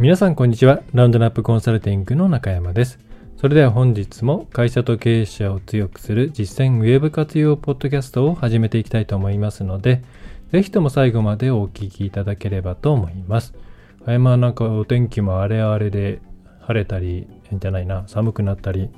[0.00, 0.80] 皆さんこんにちは。
[0.94, 3.00] ラウンドナップコンサルティングの中山です。
[3.36, 10.04] それでは本日も会社と経営者を強くする実践ウェブ活用ポッドキャストを始めていきたいと思いますので、
[10.52, 13.54] ぜひとも最後までお聞きいただければと思います。
[14.06, 16.20] はい、まあなんかお天気も荒れ荒れで
[16.60, 18.90] 晴れたり、じゃないな、寒くなったり、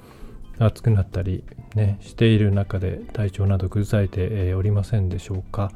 [0.58, 1.44] 暑くなったり
[1.76, 5.72] ね、している中で体調など崩されておりませんでしょうか。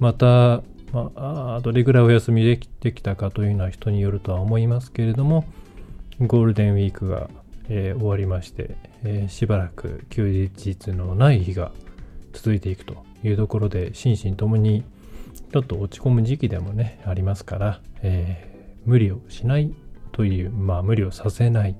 [0.00, 5.44] また、まあ、どれぐらいお休みできてきたかというのは人によるとは思いますけれども、
[6.20, 7.28] ゴールデンウィークが、
[7.68, 11.72] えー、終わりまして、えー、しばらく休日のない日が
[12.32, 14.84] 続いていくというところで、心身ともに
[15.52, 19.72] ちょっと落ち込む時期でもね、ありますから、えー、無理をしない
[20.12, 21.76] という、まあ無理をさせない、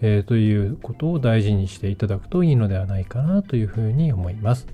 [0.00, 4.66] えー、ということを大事にしていただくといいのではないかなというふうに思います。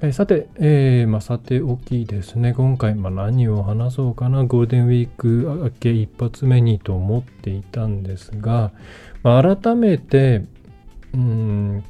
[0.00, 8.70] えさて、えー、まあ、さておきですね、今回、まあ、何を話そうかな、ゴールデンウィーク明け一発目にと思っていたんですが、
[9.24, 10.44] まあ、改めて、
[11.12, 11.84] うん、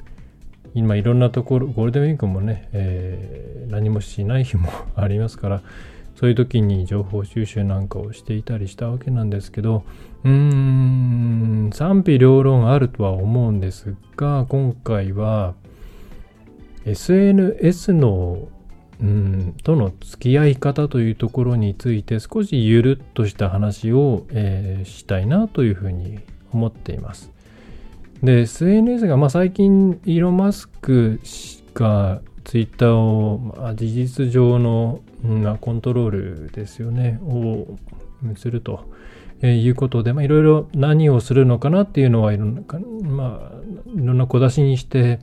[0.72, 5.62] 今いろんなところ、ゴールデンウィークもね、えー、何もしない日もありますから、
[6.16, 9.84] そういう時に情報収集なんかをしていたりしたわけなんですけど、
[10.24, 15.52] うーん、賛否両論あるとは思うんですが、今回は、
[16.84, 18.48] SNS の、
[19.00, 26.20] うん、との付き合い方というところについて少しゆるっとした話を、えー、したいなというふうに
[26.52, 27.32] 思っています。
[28.22, 31.20] で、SNS が、まあ、最近イーロン・マスク
[31.74, 37.76] がツイッターを、まあ、事実上の、うん、コントロールですよね、を
[38.36, 38.88] すると。
[39.40, 42.62] えー、いうことで、まあ、いろいろ何をするのかなっていうのはいろんな、
[43.04, 45.20] まあ、いろんな小出しにして、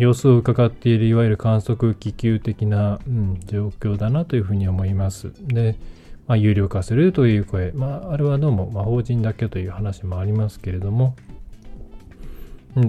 [0.00, 5.30] 様子を伺っているいわゆる観測気球的な、うん、状況だなというふうに思います。
[5.46, 5.76] で、
[6.26, 11.16] まあ、有料化するという声、まあ、あれはどうも、まあ、法人だけという話もありますけれども、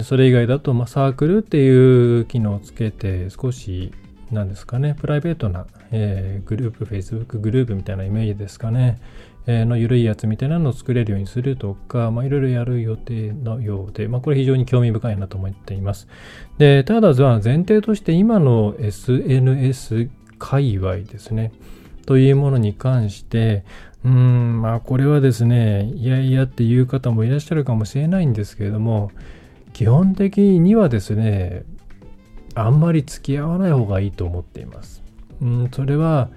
[0.04, 3.92] それ以外だと、まあ、サークルっていう機能をつけて少し
[4.30, 8.98] 何ですかね、プライベートな、えー、グループ、Facebook グループみたいなイメージですかね。
[9.46, 16.08] の緩いやつみたいなのを作れるようにするとか、まあ、いろいろやる予定のようで、まあ、これ非常に興味深いなと思っています。
[16.58, 20.08] で、ただ、前提として今の SNS
[20.38, 21.52] 界隈ですね、
[22.06, 23.64] というものに関して、
[24.04, 29.10] うん、まあ、これはですね、いやいやっていう方もいらっしゃるかもしれないんですけれども、
[29.72, 31.64] 基本的にはですね、
[32.54, 35.02] あんまり付き合わない方がいいと思っています。
[35.40, 36.30] うん、それは、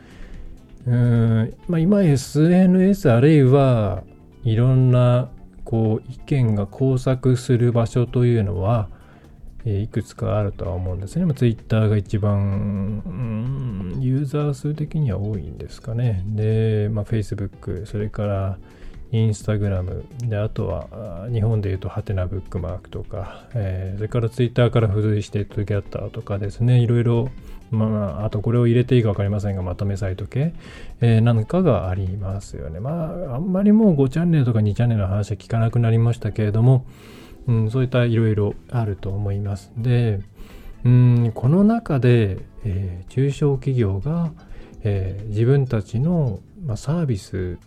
[0.88, 4.03] うんまあ、今 SNS あるいは
[4.44, 5.29] いろんな
[5.63, 8.88] こう意見が交錯する場所というのは、
[9.66, 11.34] えいくつかあるとは思うんですね。
[11.34, 16.23] ツイッターが一番、うん、ユーザー数的には多いんですかね。
[16.28, 18.57] で、まあ、Facebook、それから
[19.15, 27.29] インスタグラム、で、あとは日本で言うとハテナブックマークとか、えー、それからツイッターから付随してトゥギャッターとかですね、いろいろ
[27.71, 30.53] まあ、あとこれを入れていいか分かりませんが、まとめサイト系、
[31.01, 32.79] えー、なんかがありますよね。
[32.79, 36.85] まあ、あんまりもう5チャンネルとか2チャンネルの話は聞かなくなりましたけれども、
[37.47, 39.71] うん、そういったいろいろあると思います。
[39.77, 40.19] で、
[40.83, 44.31] うん、この中で、えー、中小企業が、
[44.88, 47.57] えー、自分たちの、まあ、サービス、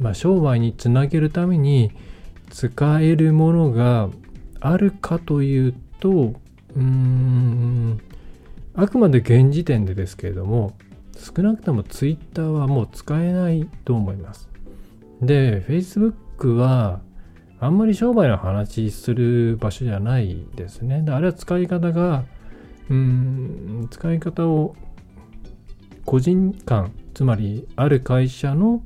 [0.00, 1.92] まあ、商売につなげるために
[2.50, 4.10] 使えるものが
[4.60, 6.34] あるかというと、
[6.74, 8.00] うん、
[8.74, 10.76] あくまで現時点でですけれども、
[11.16, 14.48] 少なくとも Twitter はもう使えないと思います。
[15.22, 17.00] で、Facebook は
[17.60, 21.02] あんまり商売の話する場所じゃないですね。
[21.02, 22.24] であれは使い方が、
[22.90, 24.74] うん、使い方を
[26.06, 28.80] 個人間、つまりある会社の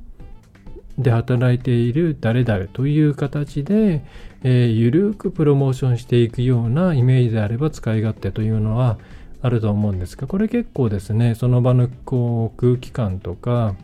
[0.97, 4.03] で働いている誰々という形で、
[4.43, 8.97] えー、ゆるくプロモーションしていくようなイメージであれば使い勝手というのは
[9.41, 13.75] あると思うんですが、これ結構ですね、その場のこう空気感とか、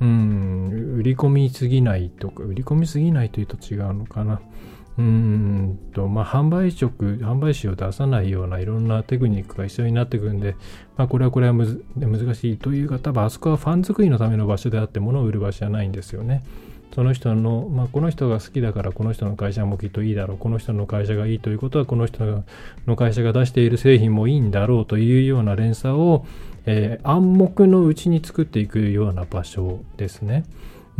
[0.00, 4.40] うん、売り込みすぎないとか、売り込みすぎないというと違うのかな。
[4.98, 10.56] うんと、まあ、販売職、販売士を出さないようないろんなテクニックが必要になってくるんで、
[10.96, 16.44] まあ、これはこれは難しいというか、多分あそこはファン作りのための場所であって、物を売る場所じゃないんですよね。
[16.94, 22.44] その人の、まあ、この人が好きだからこの人の会社もきっといいだろうこの人の会社がいいということはこの人
[22.86, 26.26] の会社が出している製品もいいんだろうというような連鎖を、
[26.66, 30.44] えー、暗黙のうちに作っていくような場所ですね。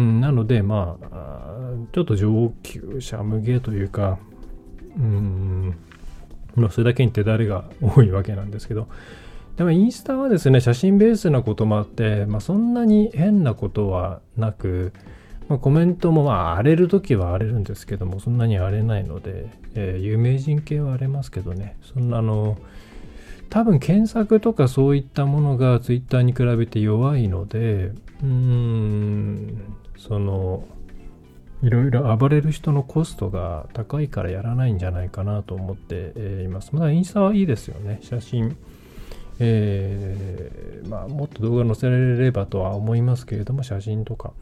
[0.00, 4.18] うん、なのでまあちょっと上級者向けというか
[4.96, 5.76] うん
[6.54, 8.88] まあそれだけに手だれが多いわけなんですけど。
[9.56, 14.94] でもインスタはですね写真ベースなこともあって、まあ、そんなに変なことはなく
[15.50, 21.76] まあ、コメントもまあ荒れる時は荒れるんですけどもそんなに荒れないので、えー、有名人系は荒れますけどね。
[21.82, 22.56] そんなあの
[23.50, 27.86] 多分検索とかそういったものが Twitter に比べて弱いので
[28.22, 30.64] うーんその
[31.62, 36.74] いろいろ暴れる人のコストが高いからやらないんじゃないかなと思っています。
[36.74, 37.98] まだインスタはいいですよね。
[38.02, 38.56] 写真
[39.42, 44.32] えー、まあ、もっと動画載せられればとは思いますけれども写真とか、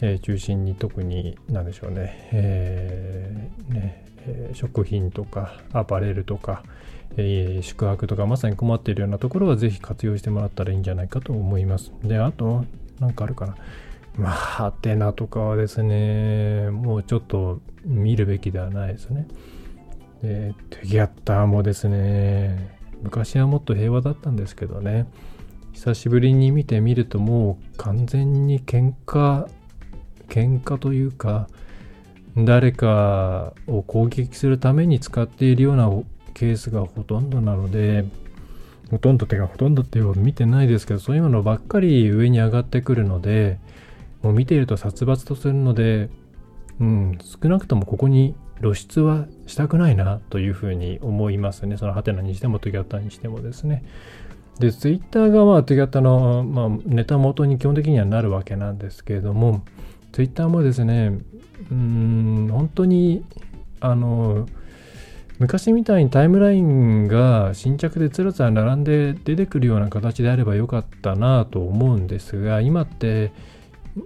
[0.00, 6.64] えー、中心に特に何でしょうね,、えーねえ食品とかアパレルとか、
[7.16, 11.92] え宿泊とかまさに困っているようなところはぜひ活用してもらったらいいんじゃないかと思います。
[12.02, 12.64] であと
[12.98, 13.56] 何かあるかな
[14.16, 19.26] まあ、ハテナとかはですね、もうちょっと見るべきではないですね。
[20.22, 25.06] で、テギャッターもですね、昔はもっと平和だったんですけどね
[25.72, 29.48] 久しぶりに見てみるともう完全に喧嘩
[30.28, 31.48] 喧嘩というか
[32.36, 35.90] 誰かを攻撃するために使っているような
[36.34, 38.04] ケースがほとんどなので
[38.90, 43.58] ほとんどてかほとんどっていうほど見てないですけどそういうものばっかり上に上がってくるので
[44.22, 46.10] もう見ていると殺伐とするので
[46.80, 51.76] うん少なくともここに露出はしたくないなというふうに思いますね。
[51.76, 53.84] そのハテナにしてもトゥギャッタにしてもですね。
[54.58, 59.62] で、ツイッターがまあトゥギャッタの、まあ、ネタ元に基本的にはなるわけなんですけれども、
[60.12, 61.18] ツイッターもですね、
[61.70, 63.24] うん、本当に、
[63.80, 64.48] あの、
[65.38, 73.32] 昔みたいにタイムラインが新着でつらつら並んで出てくるような形であればよかったなと思うんですが、今って、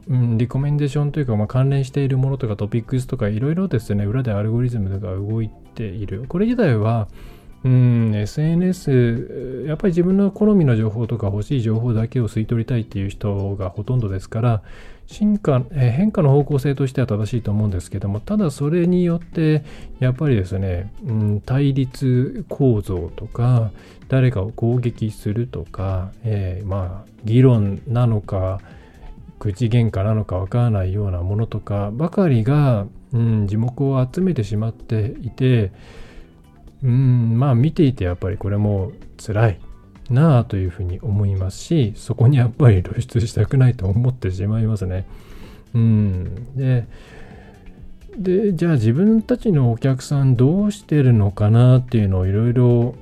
[0.09, 6.25] うん、リコメンデーションというか、まあ、関連しているものとかトピックスとかいろいろですね、裏でアルゴリズムが動いている。
[6.29, 7.09] これ自体は、
[7.65, 14.63] うん、SNS、やっぱり自分の好みの情報とか欲しい情報だけを吸い取りたいっていう人がほとんどですから、
[15.07, 19.65] 進化、え変化の方向性としては正しいと思うんですけども、ただそれによって、
[19.99, 23.73] やっぱりですね、うん、対立構造とか、
[24.09, 28.61] 誰かを攻撃するとか、えー、まあ、議論なのか、
[29.41, 35.73] 口喧嘩なのかわからないようなものとかばかりが、うん、樹木を集めてしまっていて、
[36.85, 39.61] うん、まあ見ていてやっぱりこれも辛い
[40.11, 45.07] なあというふうに思いますしそこにやっぱり露出したくないと思ってしまいますね。
[45.73, 46.87] うん、で
[48.17, 52.95] でじゃあ自分たちのお客さんどうしてるのかなっていうのをいろいろ、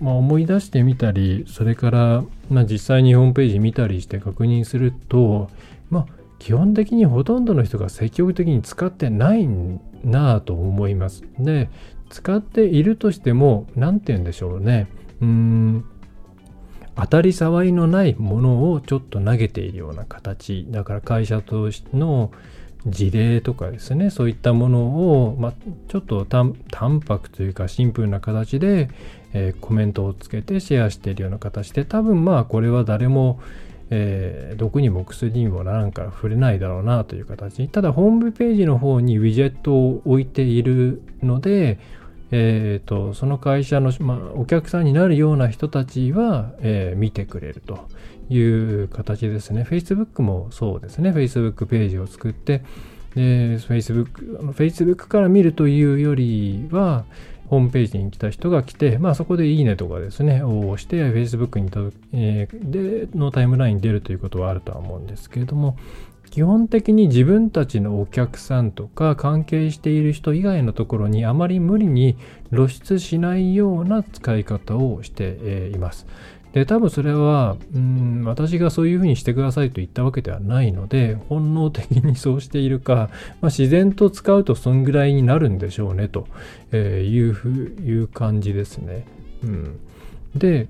[0.00, 5.50] 思い出してみたりそれから、まあ、実際にホームページ見たりして確認すると、
[5.90, 6.06] まあ、
[6.38, 9.46] 基本的にほとんどの人が積極的に使ってない
[10.04, 11.24] なぁと思います。
[11.38, 11.70] で
[12.10, 14.86] 使っているとしても何て言うんでしょうね
[15.22, 15.84] うん
[16.94, 22.30] 当たり障りのないものをちょっと投げているような形だから会社としての
[22.86, 24.80] 事例とかですねそういったもの
[25.22, 25.52] を、まあ、
[25.88, 26.54] ちょっと淡
[27.00, 28.90] 白というかシンプルな形で、
[29.34, 33.40] えー、コメントをつけてシェアしているような形で多分まあこれは誰も、
[33.90, 41.78] えー、毒にも薬にもならんから触れないだろうなという形ただホームページの方にウィジェットを置いているので
[42.34, 47.86] えーと、その会社の、まあ、お客さんになるような人たちは、えー、見てくれると
[48.30, 49.66] いう形ですね。
[49.68, 51.10] Facebook もそうですね。
[51.10, 52.62] Facebook ページを作って、
[53.14, 57.04] で Facebook, Facebook から見るというよりは、
[57.52, 61.70] ホームページに来た人が来て、まあ、そこでいいねとかですね、を押して、Facebook に
[62.14, 65.76] えー、でのタイムラインに出るということはあるとは思うんですけれども、
[66.30, 72.16] 基本的に自分たちのお客さんとか関係している人以外のところにあまり無理に
[72.54, 76.06] 露出しないような使い方をしています。
[76.52, 86.26] で、多分それは、うん、私がそういうふうにしてくださいと言ったわけではないので、本能的にそうしているか、 まあ、自然と使うとそんぐらいになるんでしょうね、と
[86.74, 89.06] いうふ、いう感じですね。
[89.42, 89.78] うん。
[90.36, 90.68] で、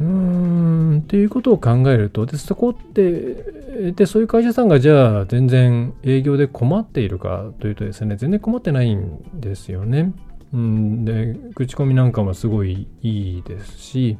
[0.00, 10.12] うーんっていうことを考えるとでそこってでそういう会社さんがじゃあ全然営業で困っているかというとですね全然困ってないんですよね。
[10.52, 14.18] うん、で口コミなんかもすごいいいですし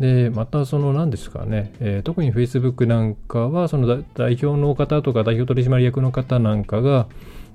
[0.00, 7.06] で、またその何ですかね、えー、特に Facebook なんかは、その代表の方とか代表取締役の方なんかが、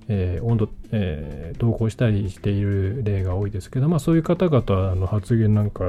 [0.08, 5.84] えー、温度、えー、投稿したりしている例が多いですけど、まあ、そういう方々の発言なんか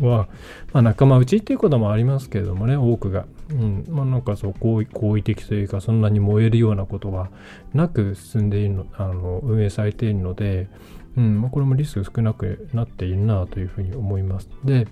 [0.00, 0.28] は、
[0.72, 3.84] まあ、仲間内っていうこともありますけれどもね多くが、うん。
[3.88, 7.30] まあ、なんかそう好意好意的というかそんなに燃えるようなことは
[7.72, 10.68] なく進んでいるのあの運営されているので、
[11.16, 11.40] うん。
[11.40, 14.48] まあ、これもリスク少なくなっているなというふうに思います。
[14.64, 14.86] で、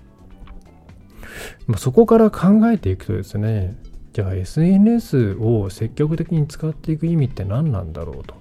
[1.67, 3.75] まあ、そこから考えていくとですね
[4.13, 8.35] じゃあ SNS を積極的に使っていく意味って何なんだろうと。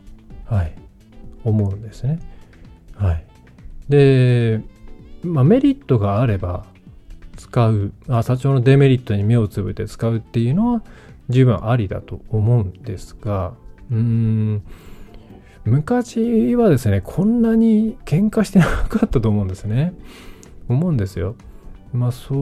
[0.45, 0.75] はい、
[1.45, 2.21] 思うんですね。
[2.95, 3.25] はい。
[3.89, 4.61] で、
[5.23, 6.67] まあ、メリットがあれば
[7.37, 10.83] 使う、あ社長のデメリットに目をつぶって使うっていうのは
[11.31, 13.55] 十分ありだと思うんですが、
[13.91, 14.63] うーん、
[15.65, 19.95] 昔はですね、こんなに喧嘩してなかったと思うんですね。
[20.69, 21.35] 思うんですよ。
[21.93, 22.33] まあ、そ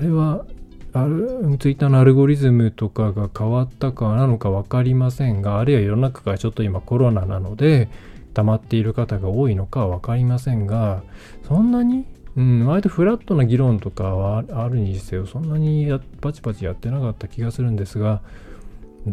[0.00, 0.44] れは
[0.92, 7.88] あるツイッターのアルゴリズムとかが変わったかなのか分かりませんがあるいは世の中がちょっと今コロナなので
[8.34, 11.02] 溜まっている方が多いのかは分かりませんが
[11.48, 12.04] そんなに、
[12.36, 15.88] うん、割とフラットな議論とかはあるにせよそんなに
[16.20, 18.20] パチパチやってなかった気がするんですが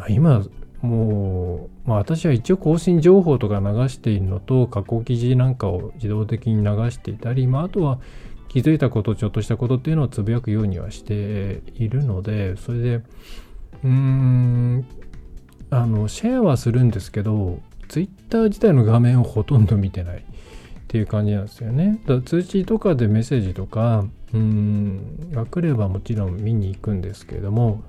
[0.10, 0.44] 今
[0.82, 8.00] もう、まあ、私は一応更新情報とか流しているのと加工記事なんかを自動的に流していたり、まあ、あとは
[8.50, 14.86] 気づいたことちょっとしたことっていうのをつぶやくようにはしているのでそれでうーん
[15.70, 20.22] あのシェアはするんですけどツイッター自体の画面をほとんど見てないっ
[20.88, 22.02] ていう感じなんですよね。
[22.08, 27.84] だ通知とかでメッセージとかうんが来ればもちろん見に行くんですけれども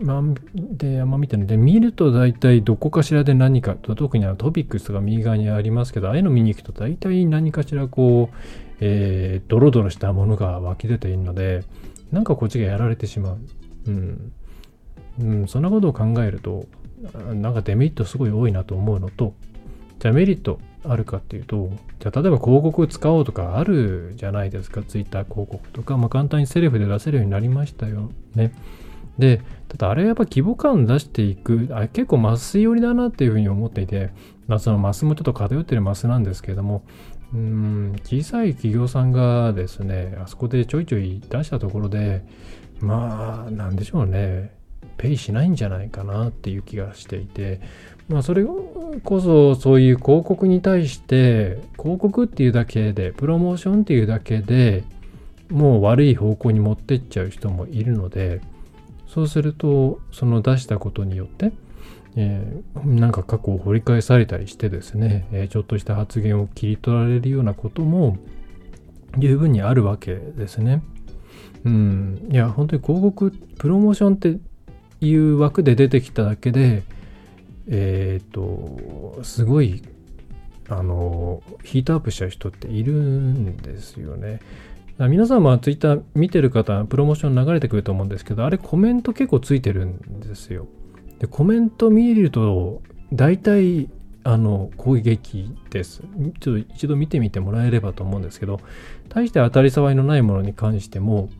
[0.00, 0.22] まあ、
[0.54, 11.64] で、あんま見てないで、見ると大体どこかしらで何かと、特にあのトピックスが右側にありますけど、ああいうの見に行くと大体何かしらこう、えー、ドロドロしたものが湧き出ているので、
[12.12, 13.38] なんかこっちがやられてしまう。
[13.86, 14.32] うん。
[15.20, 16.66] うん、そんなことを考えると、
[17.34, 19.34] なんかデメリットすごい多いなと思うのと、
[19.98, 28.52] じゃあメリットあるかっていうと、じゃあ例えば広告使おうとかあるじゃないですか、ツイッター広告とか、まあ簡単にセルフで出せるようになりましたよね。
[29.18, 34.10] で、ただあれはやっぱ規模感出していく、あ結構マス寄りだなっていうふうに思っていて、
[34.46, 36.84] まあそのマスもちょっと偏ってるマスなんですけれども、
[37.34, 42.24] うん小さい企業さんがですねあそこでちょいちょい出したところで
[42.80, 44.56] まあなんでしょうね
[44.96, 47.60] ペイしないんじゃないかなっていう気がしていて
[48.08, 54.84] まあそれこそそういう広告に対して広告っていうだけでプロモーションっていうだけで
[55.50, 58.40] もう悪い方向に持ってっちゃう人もいるので
[59.06, 61.52] そうするとその出したことによって
[62.16, 68.16] えー、なんか過去を掘り返されたりしてですね、えー、ちょっとした発言を切り取られるようなことも
[69.16, 70.82] 十分にあるわけですね。
[71.64, 74.38] うん、いや本当に広告プロモーションって
[75.00, 76.82] いう枠で出てきただけで
[77.68, 79.82] えっ、とすごい
[80.68, 84.40] あのヒートアップしちゃう人っているんですよね。
[84.98, 90.66] 皆さんもツイッター見てる方プロモーション流れてくると思うんですけどあれコメント結構ついてるんですよ。
[91.18, 92.82] でコメント見ると
[93.12, 93.88] 大体
[94.24, 96.02] あの攻撃です。
[96.40, 98.60] ちょっと一度見てみてもらえればと思うんですけど、
[99.08, 101.30] 大して当たり障りのないものに関しても、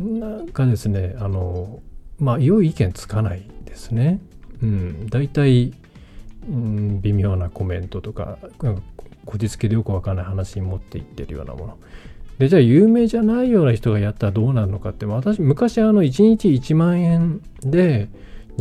[0.00, 1.80] なんかですね、あの、
[2.18, 4.20] まあ、良い意見つかないですね。
[4.62, 5.72] うん、大体、
[6.48, 8.74] うん、微妙なコメントとか、か
[9.24, 11.78] こじつけでよくわからない話に持っていってるようなもの。
[12.38, 18.08] で、じゃあ有名じゃないような人がやったらどうなるのかって、私、昔あの、1日1万円で、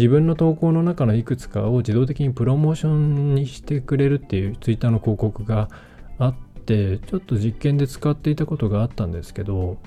[0.02, 5.70] 自分の投稿の中のいくつかを自動的にプロモーションにしてくれるっていうツイッターの広告が
[6.18, 9.78] あってちょっと実験で使っていたことがあったんですけど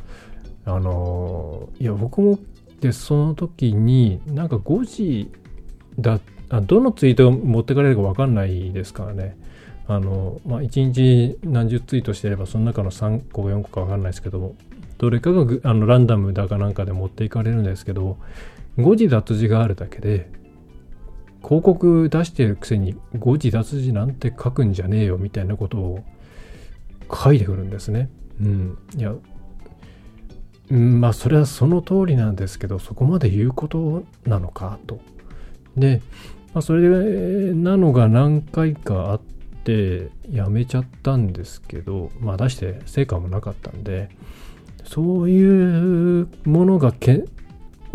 [0.66, 2.38] あのいや僕も
[2.80, 5.32] でその時になんか5時
[5.98, 9.36] だあどのツイートを持ってかれるか分かんないですからね。
[9.88, 14.54] あの、まあ、1日何十ツイートしてればその中の3個4個か分かんないですけど
[14.96, 18.16] どれかがあのランダムだかなんかで持っていかれるんですけど
[18.78, 20.30] 誤字脱字があるだけで
[21.42, 26.04] 広告出してるくせに誤字脱字なんて書くんじゃねえよみたいなことを
[27.12, 28.08] 書いてくるんですね。
[28.40, 28.78] うん。
[28.96, 29.14] いや、
[30.70, 35.00] まあそれはその通りなんですけどそこまで言うことなのかと。
[35.76, 36.00] で、
[36.54, 36.88] まあ、それ
[37.52, 39.20] なのが何回かあっ
[39.64, 44.08] てやめちゃったんですけどまあ出して成果もなかったんで
[44.84, 47.24] そういうものがけ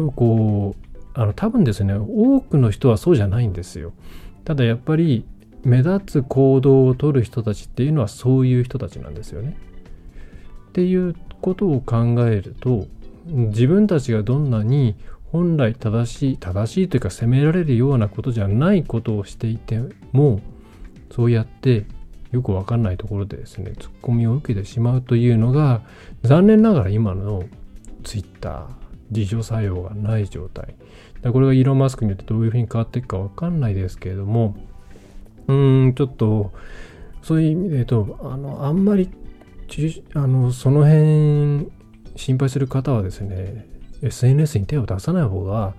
[0.08, 3.94] こうあの多分ですね多くの人はそうじゃないんですよ。
[4.46, 5.26] ただやっぱり
[5.64, 9.58] 目立つ行動をとる人たちっていうのはそういう人たちなんですよね。
[10.70, 12.88] っていうことを考えると
[13.26, 14.96] 自分たちがどんなに
[15.32, 19.80] 本来正しい正しいというか責められるようなことじゃないことをしていて
[20.12, 20.42] も
[21.12, 21.86] そうやって
[22.32, 25.82] よくわかんないところでですねツッコミを受けてしまうというのが
[26.24, 27.44] 残念ながら今の
[28.04, 28.68] ツイッター
[29.12, 30.76] 自助作用がない状態
[31.32, 34.56] これがイーロン・マスクによってどういうふうに変わっていくかわかんないですけれども
[35.48, 36.52] うーんちょっと
[37.22, 39.10] そういう意味で言うとあのあんまり
[40.14, 41.70] あのその辺
[42.16, 43.68] 心配する方はですね
[44.02, 45.74] SNS に手を出さない方が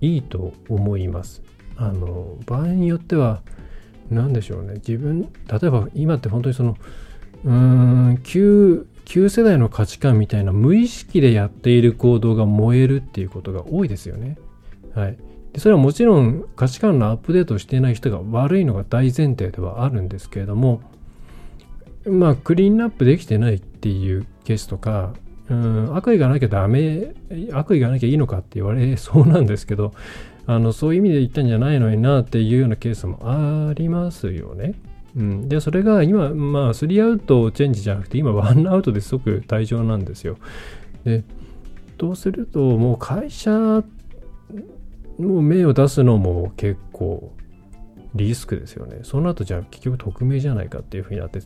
[0.00, 1.42] いいと思います。
[1.76, 3.40] あの場合によっては
[4.10, 6.76] 何でしょうね自分例えば今って本当にその
[7.44, 7.52] うー
[8.12, 14.38] ん旧旧世代の価値観みたいな無意識でやっている行動が燃えるっていうことが多いですよね。
[14.94, 15.18] はい。
[15.52, 20.80] でそれはもちろん価値観のアップデートしていない人が悪いのが大前提ではあるんですけれども
[22.06, 25.12] まあクリーンアップできてないっていうケースとか
[25.48, 27.12] うん悪意がなきゃダメ
[27.50, 29.92] 悪意がなきゃいいのかって言われそうなんですけど
[30.46, 34.74] あのそういう意味で言ったんじゃないのになっていうようなケースもありますよね。
[35.16, 40.36] うん、でそれが今まあ3アウトチェンジじゃなくて今1アウトで即退場なんですよ。
[41.04, 41.24] で
[41.98, 43.82] どうするともう会社も
[45.18, 47.32] う名を出すのも結構
[48.14, 49.00] リスクですよね。
[49.02, 51.40] その後じゃあ結局匿名じゃないかっていうふうになって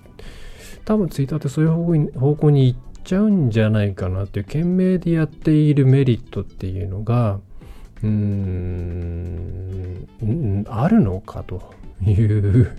[0.84, 7.40] 多分ツイッターってそういう方向に方向に行っちゃうんじゃないかなっていう懸命でやっているメリットっていうのが
[8.02, 8.93] うーん
[10.68, 11.74] あるのかと
[12.06, 12.76] いう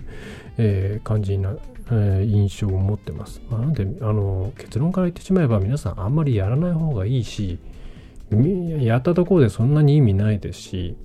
[0.58, 1.56] え、感じな、
[1.90, 3.42] え、印象を持ってます。
[3.50, 7.58] まあ、なのであの結論から言ってしまえば皆さんあんまりやらない方がいいし
[8.80, 10.96] やったところでそんなに意味ないですし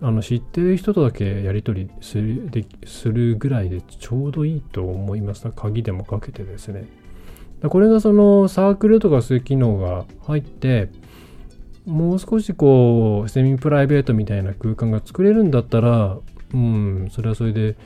[0.00, 5.50] あの知ってる人とだけやり取りするでするぐらいでちょうどいいと思います。
[5.50, 6.86] 鍵でもかけてですね。
[7.68, 10.88] これがそのサークルとかそういう機能が入って、
[11.90, 16.18] もう少しこう、セミプライベートみたいな空間が作れるんだったら、
[16.54, 17.76] うん、それはそれで、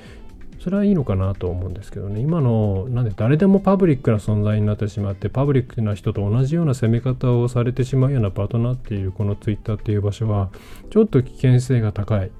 [0.60, 2.20] それはいいのかなと思うんですけどね。
[2.20, 10.50] 今の、なんで誰でもパブリックな存在になってしまって、パブリックな人と同じような攻め方をされてしまうような場となっているこのツイッターっていう場所は、
[10.90, 12.30] ちょっと危険性が高い。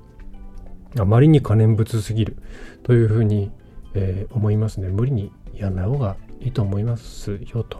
[0.99, 2.37] あまりに可燃物すぎる
[2.83, 3.51] というふうに、
[3.95, 4.89] えー、思いますね。
[4.89, 7.79] 無理にやらない方がいいと思いますよと。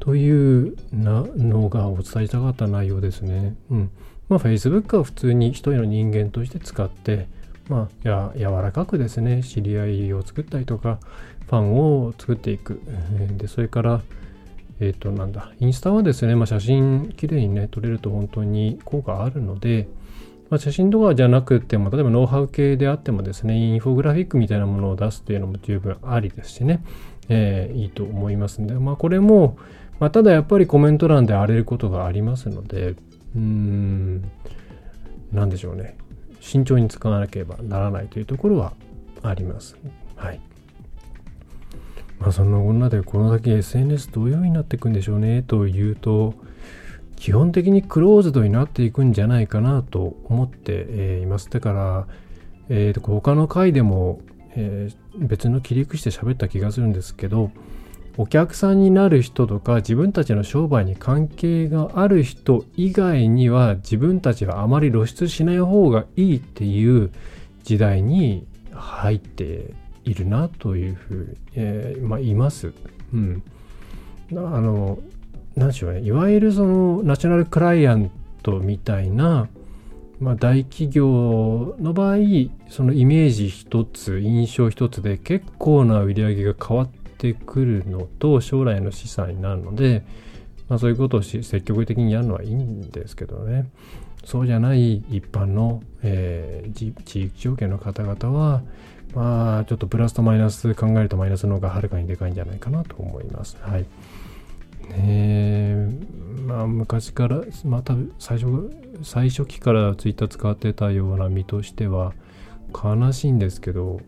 [0.00, 3.54] というなのがお伝えしたかった内容ですね。
[3.70, 3.90] うん。
[4.28, 7.28] まあ Facebook は普通に一人の人間として使って、
[7.68, 10.98] まあや柔らかくですね、知り合いを作ったりとか、
[11.46, 12.80] ファンを作っていく。
[13.36, 14.02] で、それから、
[14.80, 19.88] えっ、ー、と、なんだ、インスタはですね、まあ、写真きれいにね、撮れると本当に効果あるので、
[20.48, 26.82] まあ、写真とかじゃなくても、例えばノウハウ系であってもですね、インフォグラフィックみたいなものを出すっていうのも十分ありですしね、
[27.28, 29.58] えー、いいと思いますんで、まあ、これも、
[30.00, 34.22] まあ、ただやっぱりコメント欄で荒れることがありますので、うーん、
[35.32, 35.96] なんでしょうね。
[36.40, 38.72] 慎重に使わなければならないというところは
[39.22, 39.76] あります。
[40.16, 40.40] はい。
[42.18, 46.34] まあそんなこんなでこの先 SNS どういうふうになっていくんでしょうねというと、
[47.16, 51.50] 基本的にクローズドになっていくんじゃないかなと思って、います。
[51.50, 52.06] だから、
[52.70, 54.20] えー、と他の回でも
[54.56, 57.50] えー、別の切り口で喋った気がするんですけど
[58.20, 67.10] お客さんになる人とか自分たちの商売に関係がある人以外には自分たちはあまり露出しない方がいいっていう
[67.64, 69.72] 時代に入って
[70.04, 72.74] いるなというふう、えー、まあいます。
[73.14, 73.42] うん。
[74.32, 74.98] あの、
[75.56, 76.02] 何でしょうね。
[76.02, 78.10] いわゆるそのナショナルクライアン
[78.42, 79.48] トみたいな
[80.20, 82.16] まあ、大企業の場合
[82.68, 86.88] そのイメージ一つ印象一つで結構な売り上げが変わっ
[87.20, 90.02] てくるのと将来の資産になるので、
[90.68, 93.68] まあ、そういうことを積極的にやるのはいいんですけどね
[94.24, 96.72] そうじゃない一般の、えー、
[97.04, 98.62] 地域条件の方々は
[99.14, 103.56] まあちょっとプラスとマイナス考えるとマイナスの方がはるかにでかいんじゃないかなと思います。
[103.60, 103.86] はい。
[104.88, 105.88] ね
[106.46, 108.70] まあ昔から、まあ多分最初
[109.02, 112.12] 最初期からツイッター使ってたような身としては
[112.72, 114.00] 悲しいんですけど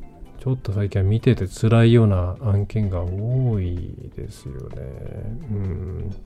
[0.43, 4.83] ちょっと最近は見てて辛いような案件が多いですよね。
[5.53, 6.17] うん。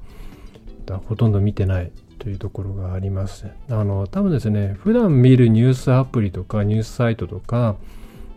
[0.87, 3.47] だほとんど見てないというところがあります。
[3.69, 7.77] あの、多分ですね、普段見るニュースアプリとかニュースサイトとか、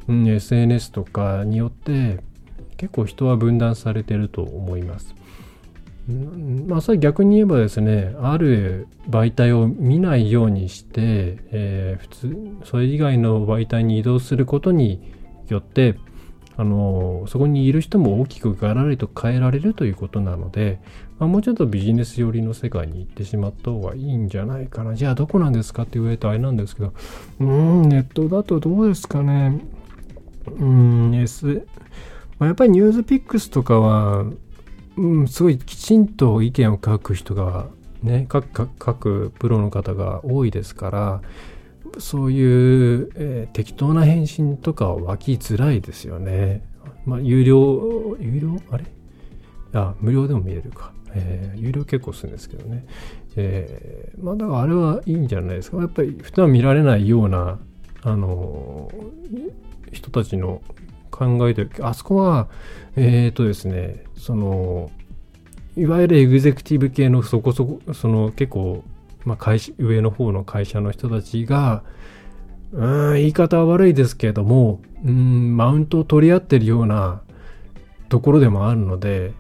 [0.10, 2.20] うん、SNS とかによって
[2.76, 5.16] 結構人は分断されてると思います。
[6.68, 15.18] まあ、それ逆に言えばですね、ある媒体を見ないようにして、えー、普通、それ以外の媒体に移動することに
[15.54, 15.96] よって、
[16.58, 20.82] あのそこにいる人も大きくガラリと変えられるということなので、
[21.18, 24.94] まあ、もうちょっとビジネス寄りの世界に行ってしまった方がいいんじゃないかな。
[24.94, 26.94] じゃあどこなんですかって言われるとあれなんですけど
[27.40, 29.62] うーんネットだとどうですかね。
[30.48, 31.66] うーん S
[32.40, 34.26] まあ、やっぱりニュースピックスとかは、
[34.98, 37.68] うん、すごいきちんと意見を書く人が
[38.02, 41.22] ね各各プロの方が多いですから
[41.98, 46.64] そういう、えー、適当な返信とかは湧きづらいですよね。
[47.06, 48.58] まあ、有料、有料？
[48.72, 48.86] あれ？
[49.74, 50.94] あ、無料でも見れるか。
[51.14, 52.86] えー、有料結構するんですけどね。
[53.36, 55.78] えー、まあ、だからあれはいいんじゃないですか。
[55.78, 57.60] やっぱり普段見られないような、
[58.04, 59.52] あのー、
[59.92, 60.62] 人たちの
[61.10, 62.48] 考えてる、あそこは、
[62.96, 64.92] えっ、とですね、その、
[65.76, 68.84] いわゆるエグゼクティブ系のそこそこ、その結構
[69.30, 71.84] まあ、会社上の方の会社の人たちが、
[72.74, 77.22] うん、言い方は悪いですけれども、うん、マウントを取り合ってるような
[78.10, 79.34] ところでもあるので、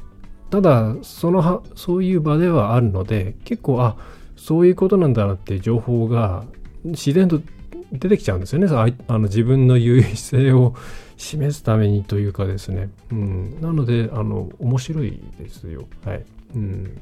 [0.51, 3.97] ただ、そのは、そういう場ではあるので、結構、あ、
[4.35, 6.45] そういうことなんだなっていう情報が
[6.83, 7.41] 自然と
[7.91, 8.67] 出てきちゃうんですよね。
[9.07, 10.75] あの自分の優位性を
[11.17, 12.89] 示すためにというかですね。
[13.11, 15.87] うん、なので、あの、面白いですよ。
[16.05, 16.23] はい。
[16.55, 17.01] うん。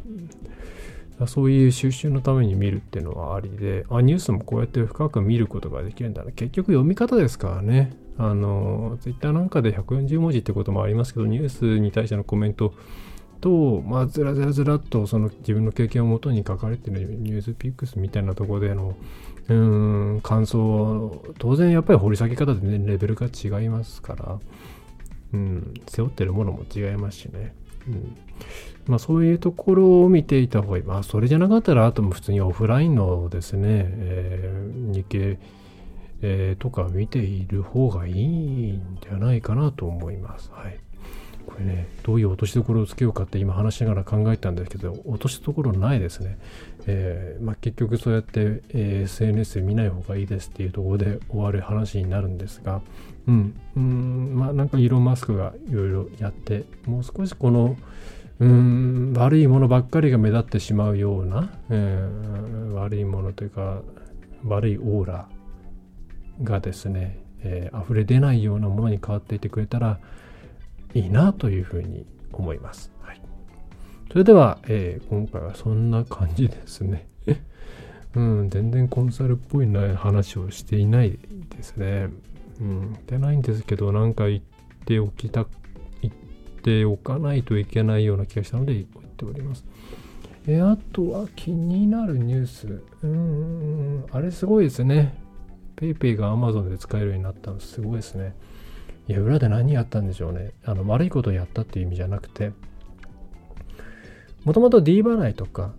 [1.26, 6.32] そういう収集のために見るっていうのはありで、あ、ニュースもこうやって深く見ることができるんだな。
[6.32, 7.94] 結局読み方ですからね。
[8.20, 12.74] あの、ツイッターなんかで140文字ってこともありますけど、ニュースに対してのコメント
[13.42, 18.96] と、まあ、ずらずらずらっとその自分の経験をもとに書かれてるニュースピックスみたいなところでの、
[19.50, 24.40] うん、感想は、当然やっぱり掘り下げ方で、ね、レベルが違いますから、
[25.34, 27.54] うん、背負ってるものも違いますしね。
[28.88, 30.84] まあ、そういうところを見ていた方がいい。
[30.84, 35.40] まあ、それじゃなかったら、あとも普通にオフラインのですね、えー、日経、
[36.22, 38.26] えー、とか見ている方がいい
[38.72, 40.52] んじゃないかなと思います。
[40.52, 40.80] はい。
[41.48, 46.38] これね、どういう落としどころをつけようかって今話しながら考えたんですけど、落としどころないですね。
[46.86, 52.82] えー、まあ、結局そうやって、えー、SNS で見ない方がいいですっていうところで終わる話になるんですが、
[53.28, 57.78] うん、うん、まあなんかイーロン・マスクがいろいろやって、もう少しこの、
[58.40, 63.82] うん悪いものばっかりが目立ってしまうような、えー、悪いものというか
[64.44, 65.28] 悪いオーラ
[66.44, 70.00] がですね、えー、溢れ出ないようなものに変わっていてくれたら
[70.94, 72.92] いいなというふうに思います。
[73.02, 73.22] はい、
[74.12, 77.08] それでは、えー、今回はそんな感じですね。
[78.16, 81.20] うん、全然コンサルっぽいな話をしていない
[81.50, 82.10] ですね。
[82.60, 84.42] うん、してないんですけど、なんか言っ
[84.86, 85.46] ておきた
[86.02, 86.14] 言っ
[86.62, 89.66] ておかないといけないような気がしたので言っております。
[90.48, 92.82] えあとは気になるニュース。
[93.04, 95.22] うん、あれすごいですね。
[95.76, 98.34] PayPay が Amazon で使えるようになったのすごいですね。
[99.08, 100.52] いや、裏で何やったんでしょうね。
[100.66, 102.52] あの、悪いことをやったっていう意味じゃなくて、
[104.44, 105.74] もともと D 払いとか、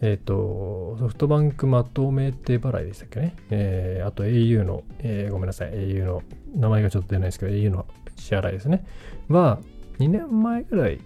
[0.00, 3.36] えっ、ー、と、ソフトバンクまとめて払いでしたっけね。
[3.50, 6.22] えー、あと au の、えー、ごめんなさい、au の、
[6.54, 8.84] 名前がちょっと出ないですけど、au の支払いですね。
[9.28, 9.58] は、
[9.98, 11.00] 2年前ぐらい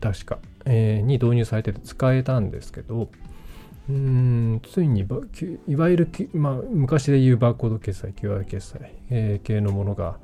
[0.00, 3.10] 確か、えー、に導入されてて使えたんですけど
[3.88, 5.06] うんついに
[5.66, 10.18] いわゆる、まあ、昔で言うバーコード決済 QR 決済、えー、系のものが、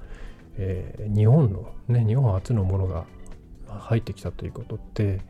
[0.57, 3.05] えー、日本のね日本初のものが
[3.69, 5.21] 入ってきたということって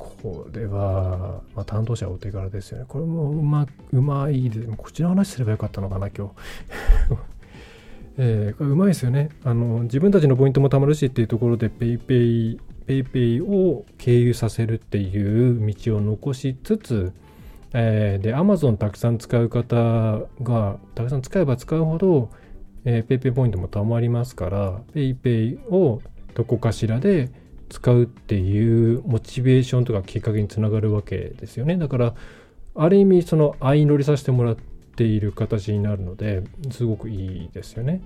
[0.00, 2.84] これは、まあ、担当者お手柄ですよね。
[2.88, 6.32] これもうまうまいで、こっちの話すればよかったのかな、今日。
[8.16, 9.80] えー、うまいですよねあの。
[9.82, 17.12] 自分たちのポイントも貯まるしっていうところで PayPay, PayPay を経由させるっていう道を残しつつ、
[17.74, 22.30] えー、で、Amazon たくさん使う方が、たくさん使えば使うほど、
[22.84, 26.02] えー、PayPay ポイントも貯まりますから、PayPay を
[26.34, 27.30] どこかしらで
[27.68, 31.76] 使うっていうモチベーションとかきっかけにつながるわけですよね。
[31.76, 32.14] だから、
[32.74, 34.56] ある意味、その相乗りさせてもらっ、
[35.00, 38.02] ている形になるのですごくいいですよね。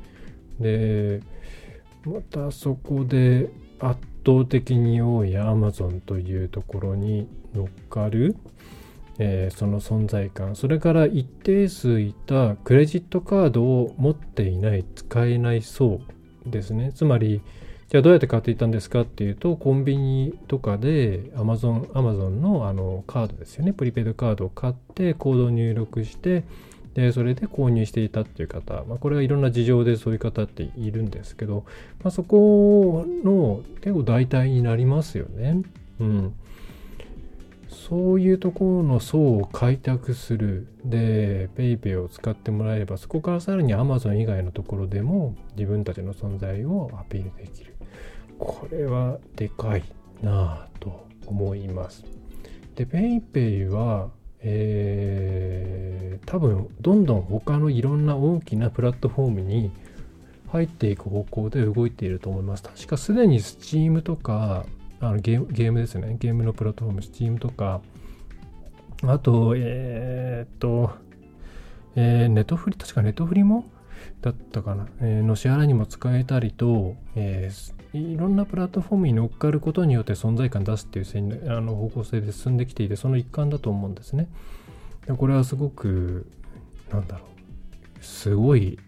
[0.60, 1.20] で
[2.04, 8.36] またそこで圧倒的に多い Amazon というところに乗っかる、
[9.18, 16.00] えー、その存在感それから一定数いたクレジットカードを持っていない使えない層
[16.46, 17.40] ですねつまり
[17.88, 26.44] じゃあどうやって買っていたんですかっていうとコンビニとかで Amazon, Amazon のあのカードですよねプリペイドカードを買ってコードを入力して
[26.94, 31.64] でそれで購入していたっていう方、まあ、これはいろんな事情でそういう方っているんですけど、
[32.02, 35.62] まあ、そこの結構代替になりますよね。
[36.00, 36.34] うん。
[37.88, 40.68] そういうところの層を開拓する。
[40.84, 47.74] で、PayPay を使ってもらえれば、そこからさらに Amazon 以外のところでも自分たちの存在をアピールできる。
[48.38, 49.84] これはでかい
[50.22, 52.04] なぁと思います。
[52.74, 54.08] で PayPay は
[54.46, 59.70] えー、多分どんどん他のいろんな大きなプラットフォームに
[60.52, 62.62] 入っていく方向で動いていると思います。
[62.62, 64.66] 確かすでに Steam とか
[65.00, 66.16] あのゲームですね。
[66.18, 67.80] ゲームのプラットフォーム Steam とか
[69.02, 70.90] あと、えー、っと、
[71.96, 73.66] えー、ネットフリ、確かネットフリも？
[74.20, 84.28] だったかな、えー、の支払いにも使えたりと、えー、いろんなプラットフォームに乗っかることによって存在感出すっていうあの方向性で進んできていて、その一環だと思うんですね。
[85.06, 86.26] でこれはすごく、
[86.90, 87.26] なんだろ
[88.00, 88.78] う、すごい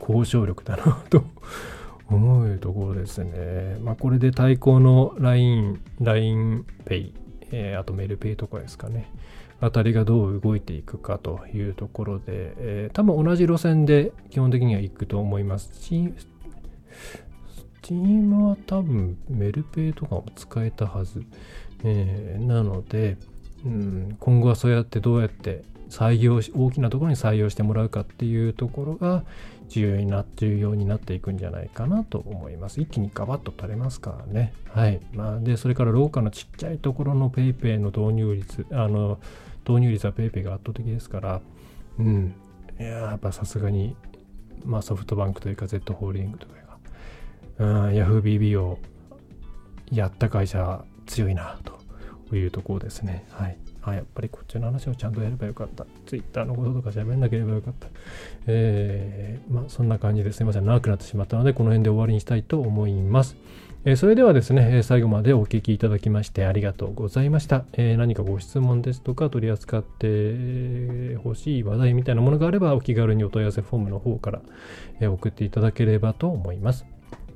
[0.00, 1.24] 交渉力だなと
[2.08, 3.78] 思うところですね。
[3.80, 7.12] まあ、これで対抗の LINE、LINEPay、
[7.50, 9.10] えー、あとメルペイとかですかね。
[9.60, 12.24] あたりがどう動いていくかというところで、
[12.58, 15.70] えー、多分同じ路線で基本的には行くと思います。
[15.72, 15.80] ス
[17.82, 21.24] チームは多分メルペイとかも使えたはず。
[21.84, 23.16] えー、なので、
[23.64, 29.24] うん、今後はそうやってどうやって採用し大きなところに採用してもらうかっていうところが
[29.68, 32.80] 重要にな重要になっていくんじゃないかなと思います。
[32.80, 34.52] 一気にガバッと取れますからね。
[34.68, 35.00] はい。
[35.12, 39.18] まあ、で、それから廊下のちっちゃいところの PayPay の導入率、あの、
[39.66, 41.40] 導入率は PayPay が圧倒的ですから、
[41.98, 42.34] うん。
[42.78, 43.96] いや、やっぱさすがに、
[44.64, 46.54] まあソフトバンクというか Z ホールディングとか
[47.58, 48.78] が、うん、YahooBB を
[49.90, 53.26] やった会社強いなというところですね。
[53.30, 53.58] はい。
[53.84, 55.86] あ、やっぱりこっちの話をちゃんとやればよかった。
[56.06, 57.88] Twitter のこととか喋んなければよかった。
[58.46, 60.66] えー、まあそんな感じですいません。
[60.66, 63.36] 長くなってしまったので、この辺で終わりにしたいと思います。
[63.86, 67.66] えそれではですね、最後までお聞きいただきましてありがとうございました。
[67.74, 74.40] え何かご質問ですとか取り扱ってほしい話題みたいなものがあればお気軽にお問い合わせフォームの方から、
[75.00, 76.86] え送っていただければと思います。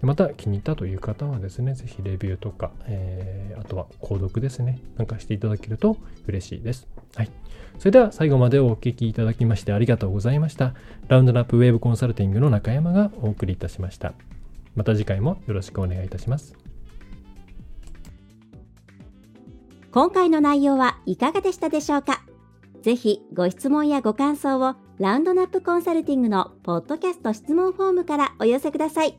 [0.00, 6.86] また気に入ったという方はですね、ぜひレビューとか、えー、あとは購読ですね、なんかしていただけると嬉しいです。
[7.16, 7.30] はい。
[7.78, 10.74] それでは最後までお聞きいただきましてありがとうございました。
[11.08, 14.14] ラウンドナップウェブコンサルティングの中山がお送りいたしました。
[14.74, 16.54] また次回もよろしくお願いいたします。
[19.90, 22.22] 今回の内容はいかがでしたでしょうか？
[22.82, 29.18] ぜひご質問やご感想をラウンドナップコンサルティングのポッドキャスト質問フォームからお寄せください。